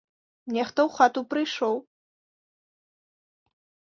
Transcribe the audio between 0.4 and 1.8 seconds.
Нехта ў хату прыйшоў.